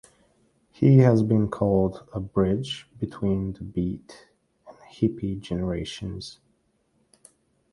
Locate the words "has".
0.97-1.21